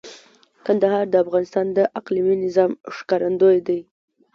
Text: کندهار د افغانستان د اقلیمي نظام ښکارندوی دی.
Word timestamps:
کندهار 0.65 1.05
د 1.09 1.15
افغانستان 1.23 1.65
د 1.77 1.79
اقلیمي 1.99 2.35
نظام 2.45 2.71
ښکارندوی 2.95 3.57
دی. 3.67 3.79